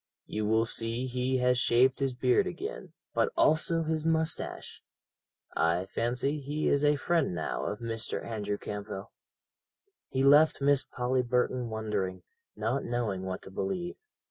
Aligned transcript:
You 0.25 0.47
will 0.47 0.65
see 0.65 1.05
he 1.05 1.37
has 1.37 1.59
shaved 1.59 1.99
his 1.99 2.15
beard 2.15 2.47
again, 2.47 2.93
but 3.13 3.31
also 3.37 3.83
his 3.83 4.03
moustache. 4.03 4.81
I 5.55 5.85
fancy 5.85 6.39
he 6.39 6.67
is 6.69 6.83
a 6.83 6.95
friend 6.95 7.35
now 7.35 7.65
of 7.65 7.81
Mr. 7.81 8.25
Andrew 8.25 8.57
Campbell." 8.57 9.11
He 10.09 10.23
left 10.23 10.59
Miss 10.59 10.83
Polly 10.83 11.21
Burton 11.21 11.69
wondering, 11.69 12.23
not 12.55 12.83
knowing 12.83 13.25
what 13.25 13.43
to 13.43 13.51
believe. 13.51 13.95